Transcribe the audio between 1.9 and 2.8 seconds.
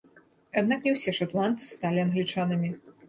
англічанамі.